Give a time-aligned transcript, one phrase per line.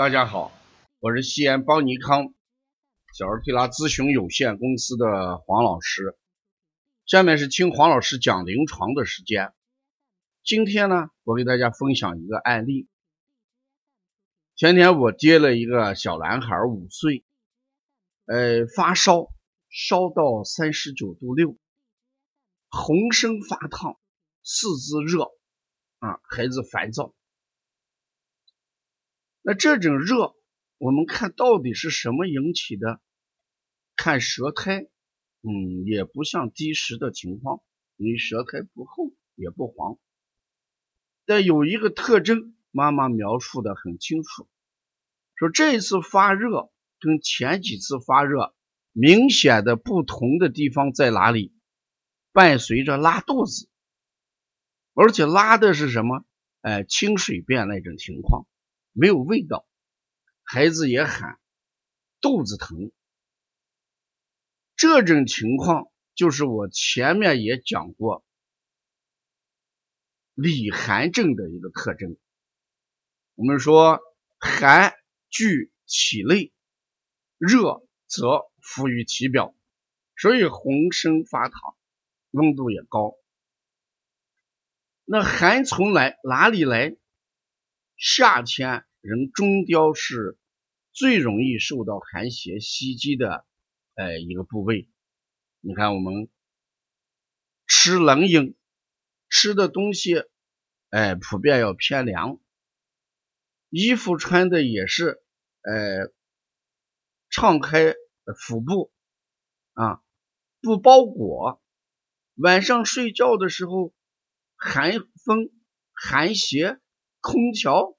[0.00, 0.50] 大家好，
[0.98, 2.32] 我是西安邦尼康
[3.12, 6.16] 小儿推拿咨询有限公司的黄老师。
[7.04, 9.52] 下面是听黄老师讲临床的时间。
[10.42, 12.88] 今天呢，我给大家分享一个案例。
[14.56, 17.22] 前天我接了一个小男孩，五岁，
[18.24, 19.28] 呃，发烧，
[19.68, 21.58] 烧到三十九度六，
[22.70, 23.98] 浑身发烫，
[24.42, 25.24] 四肢热，
[25.98, 27.12] 啊，孩子烦躁。
[29.50, 30.36] 那这种热，
[30.78, 33.00] 我们看到底是什么引起的？
[33.96, 34.82] 看舌苔，
[35.42, 37.60] 嗯，也不像积食的情况，
[37.96, 39.98] 因为舌苔不厚也不黄。
[41.26, 44.48] 但有一个特征，妈妈描述的很清楚，
[45.34, 48.54] 说这次发热跟前几次发热
[48.92, 51.52] 明显的不同的地方在哪里？
[52.30, 53.68] 伴随着拉肚子，
[54.94, 56.24] 而且拉的是什么？
[56.60, 58.46] 哎，清水便那种情况。
[59.00, 59.66] 没有味道，
[60.42, 61.40] 孩子也喊
[62.20, 62.92] 肚子疼，
[64.76, 68.22] 这种情况就是我前面也讲过
[70.34, 72.18] 里寒症的一个特征。
[73.36, 74.00] 我们说
[74.38, 74.92] 寒
[75.30, 76.52] 聚体内，
[77.38, 79.54] 热则浮于体表，
[80.14, 81.74] 所以浑身发烫，
[82.32, 83.14] 温度也高。
[85.06, 86.94] 那寒从来哪里来？
[87.96, 90.38] 夏天人中焦是
[90.92, 93.46] 最容易受到寒邪袭击的，
[93.94, 94.88] 哎，一个部位。
[95.60, 96.28] 你看我们
[97.66, 98.56] 吃冷饮，
[99.28, 100.24] 吃的东西，
[100.90, 102.40] 哎，普遍要偏凉。
[103.68, 105.22] 衣服穿的也是，
[105.62, 106.10] 哎，
[107.30, 107.94] 敞开
[108.36, 108.92] 腹部
[109.72, 110.02] 啊，
[110.60, 111.62] 不包裹。
[112.34, 113.94] 晚上睡觉的时候，
[114.56, 114.92] 寒
[115.24, 115.50] 风、
[115.92, 116.80] 寒邪。
[117.22, 117.98] 空调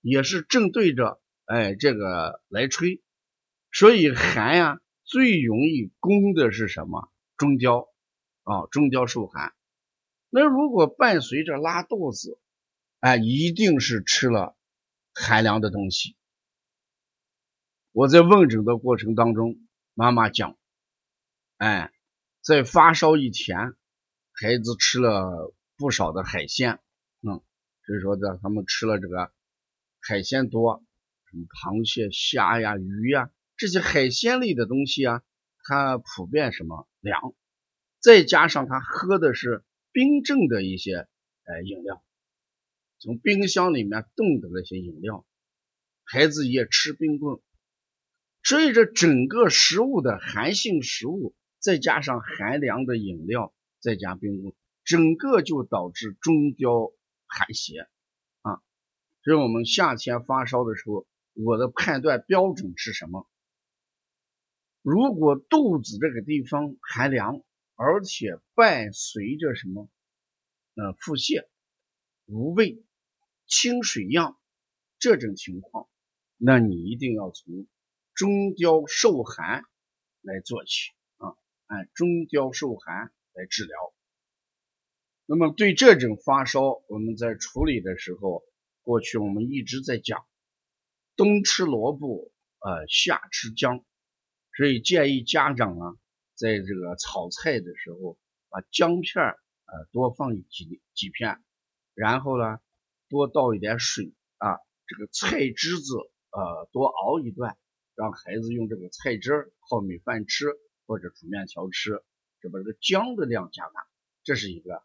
[0.00, 3.02] 也是正对着哎这个来吹，
[3.72, 7.10] 所以寒呀最容易攻的是什么？
[7.36, 7.88] 中焦
[8.42, 9.52] 啊，中焦受寒。
[10.30, 12.38] 那如果伴随着拉肚子，
[13.00, 14.56] 哎，一定是吃了
[15.14, 16.16] 寒凉的东西。
[17.92, 19.58] 我在问诊的过程当中，
[19.94, 20.56] 妈妈讲，
[21.56, 21.92] 哎，
[22.42, 23.74] 在发烧以前，
[24.32, 26.78] 孩子吃了不少的海鲜，
[27.22, 27.40] 嗯。
[27.86, 29.32] 所以说，这他们吃了这个
[30.08, 30.82] 海鲜多，
[31.30, 35.22] 什么螃蟹、虾呀、鱼呀这些海鲜类的东西啊，
[35.64, 37.34] 它普遍什么凉，
[38.00, 41.06] 再加上他喝的是冰镇的一些
[41.44, 42.02] 呃饮料，
[42.98, 45.26] 从冰箱里面冻的那些饮料，
[46.04, 47.38] 孩子也吃冰棍，
[48.42, 54.54] 所以这整个食物的寒性食物，再加上寒凉的饮料，再加冰棍，
[54.84, 56.90] 整个就导致中焦。
[57.30, 57.86] 寒邪，
[59.28, 63.28] 所以我们夏天发烧的时候，我的判断标准是什么？
[64.80, 67.42] 如果肚子这个地方寒凉，
[67.74, 69.90] 而且伴随着什么？
[70.76, 71.46] 呃，腹泻、
[72.24, 72.82] 无味、
[73.46, 74.38] 清水样
[74.98, 75.90] 这种情况，
[76.38, 77.66] 那你一定要从
[78.14, 79.62] 中焦受寒
[80.22, 83.76] 来做起啊，按中焦受寒来治疗。
[85.26, 88.42] 那么对这种发烧，我们在处理的时候，
[88.88, 90.24] 过去我们一直在讲，
[91.14, 93.84] 冬吃萝卜，呃，夏吃姜，
[94.56, 95.94] 所以建议家长啊，
[96.34, 101.44] 在这个炒菜的时候，把姜片儿呃多放几几片，
[101.92, 102.60] 然后呢，
[103.10, 104.56] 多倒一点水啊，
[104.86, 105.94] 这个菜汁子
[106.30, 107.58] 呃多熬一段，
[107.94, 110.46] 让孩子用这个菜汁泡米饭吃
[110.86, 112.02] 或者煮面条吃，
[112.40, 113.86] 就把这个姜的量加大，
[114.24, 114.82] 这是一个。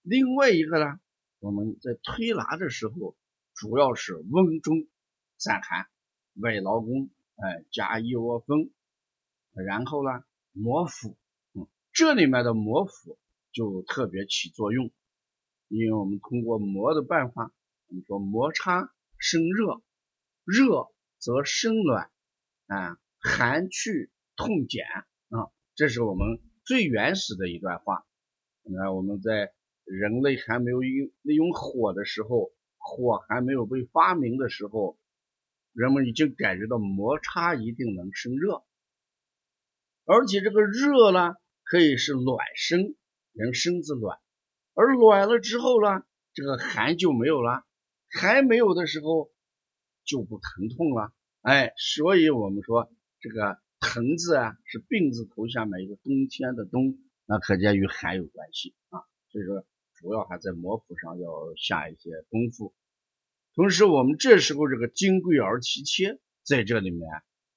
[0.00, 0.98] 另外一个呢，
[1.40, 3.16] 我们在推拿的时候，
[3.54, 4.86] 主要是温中
[5.38, 5.86] 散寒，
[6.34, 8.70] 外劳宫，哎，加一窝蜂，
[9.54, 11.16] 然后呢，摩腹，
[11.54, 13.18] 嗯，这里面的摩腹
[13.52, 14.90] 就特别起作用，
[15.68, 17.50] 因为我们通过摩的办法，
[17.88, 19.80] 我们说摩擦生热，
[20.44, 20.88] 热
[21.18, 22.10] 则生暖，
[22.66, 24.84] 啊，寒去痛减，
[25.30, 28.04] 啊，这是我们最原始的一段话。
[28.62, 29.54] 你看我们在。
[29.90, 34.96] 人类还没有用利用火的时候，火还没有被发明的时候，
[35.72, 38.62] 人们已经感觉到摩擦一定能生热，
[40.04, 41.34] 而且这个热呢，
[41.64, 42.94] 可以是暖身，
[43.32, 44.20] 人身子暖，
[44.74, 46.04] 而暖了之后呢，
[46.34, 47.64] 这个寒就没有了，
[48.08, 49.32] 寒没有的时候
[50.04, 56.96] 就不疼痛了，哎，所以我们说这个疼字啊，是病字头下面一个冬天的冬，
[57.26, 59.02] 那可见与寒有关系啊，
[59.32, 59.66] 所以说。
[60.00, 62.74] 主要还在摩腹上要下一些功夫。
[63.54, 67.08] 同时我们这时候这个金匮儿提切在这里面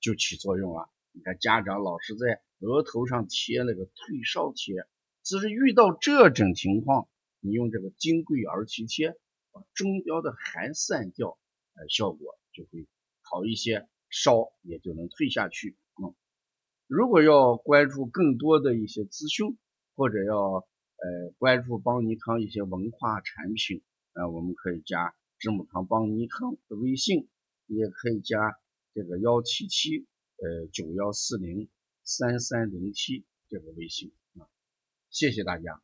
[0.00, 0.90] 就起作用了。
[1.12, 4.86] 你看家长老是在额头上贴那个退烧贴，
[5.22, 7.08] 只是遇到这种情况，
[7.38, 9.14] 你用这个金匮儿提贴
[9.52, 11.38] 把中焦的寒散掉，
[11.74, 12.88] 呃，效果就会
[13.20, 15.76] 好一些，烧也就能退下去。
[16.02, 16.14] 嗯，
[16.86, 19.58] 如果要关注更多的一些资讯，
[19.94, 20.66] 或者要
[21.02, 23.82] 呃关注邦尼康一些文化产品，
[24.12, 27.28] 呃，我们可以加知母堂邦尼康的微信，
[27.66, 28.56] 也可以加
[28.94, 30.06] 这个幺七七
[30.36, 31.68] 呃九幺四零
[32.04, 34.46] 三三零七这个微信啊，
[35.10, 35.82] 谢谢大家。